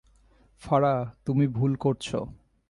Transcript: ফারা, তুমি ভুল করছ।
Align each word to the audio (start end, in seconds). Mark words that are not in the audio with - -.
ফারা, 0.61 1.15
তুমি 1.25 1.47
ভুল 1.47 1.75
করছ। 1.75 2.15